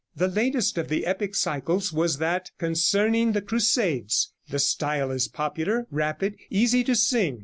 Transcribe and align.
The 0.15 0.27
latest 0.27 0.79
of 0.79 0.87
the 0.87 1.05
epic 1.05 1.35
cycles 1.35 1.93
was 1.93 2.17
that 2.17 2.49
concerning 2.57 3.33
the 3.33 3.41
crusades. 3.43 4.33
The 4.49 4.57
style 4.57 5.11
is 5.11 5.27
popular, 5.27 5.85
rapid, 5.91 6.37
easy 6.49 6.83
to 6.85 6.95
sing. 6.95 7.39